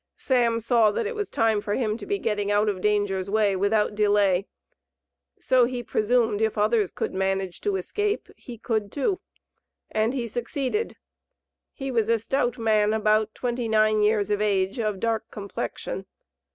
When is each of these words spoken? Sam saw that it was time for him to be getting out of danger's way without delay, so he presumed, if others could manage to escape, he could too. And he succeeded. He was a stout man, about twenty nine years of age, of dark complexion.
Sam 0.17 0.59
saw 0.61 0.89
that 0.89 1.05
it 1.05 1.13
was 1.13 1.29
time 1.29 1.61
for 1.61 1.75
him 1.75 1.95
to 1.99 2.07
be 2.07 2.17
getting 2.17 2.49
out 2.51 2.67
of 2.69 2.81
danger's 2.81 3.29
way 3.29 3.55
without 3.55 3.93
delay, 3.93 4.47
so 5.37 5.65
he 5.65 5.83
presumed, 5.83 6.41
if 6.41 6.57
others 6.57 6.89
could 6.89 7.13
manage 7.13 7.61
to 7.61 7.75
escape, 7.75 8.27
he 8.35 8.57
could 8.57 8.91
too. 8.91 9.19
And 9.91 10.15
he 10.15 10.25
succeeded. 10.27 10.95
He 11.71 11.91
was 11.91 12.09
a 12.09 12.17
stout 12.17 12.57
man, 12.57 12.93
about 12.95 13.35
twenty 13.35 13.67
nine 13.67 14.01
years 14.01 14.31
of 14.31 14.41
age, 14.41 14.79
of 14.79 14.99
dark 14.99 15.29
complexion. 15.29 16.07